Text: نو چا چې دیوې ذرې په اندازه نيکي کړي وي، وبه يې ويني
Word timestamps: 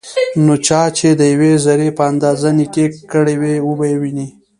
نو 0.45 0.53
چا 0.65 0.81
چې 0.97 1.07
دیوې 1.19 1.51
ذرې 1.65 1.89
په 1.97 2.03
اندازه 2.11 2.49
نيکي 2.57 2.85
کړي 3.11 3.35
وي، 3.41 3.55
وبه 3.67 3.85
يې 3.91 3.97
ويني 4.01 4.27